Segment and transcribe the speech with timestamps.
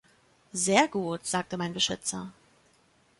[0.51, 2.31] „Sehr gut“, sagte mein Beschützer.